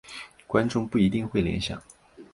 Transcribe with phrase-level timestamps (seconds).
[0.47, 1.79] 观众不一定会联想。